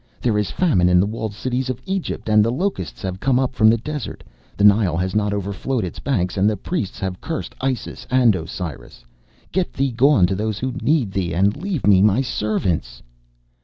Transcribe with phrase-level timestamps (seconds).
[0.19, 3.53] There is famine in the walled cities of Egypt, and the locusts have come up
[3.53, 4.23] from the desert.
[4.57, 9.05] The Nile has not overflowed its banks, and the priests have cursed Isis and Osiris.
[9.51, 13.03] Get thee gone to those who need thee, and leave me my servants.